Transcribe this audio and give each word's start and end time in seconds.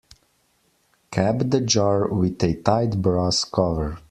Cap 1.11 1.35
the 1.45 1.61
jar 1.61 2.11
with 2.11 2.41
a 2.43 2.55
tight 2.63 2.99
brass 3.03 3.43
cover. 3.45 3.99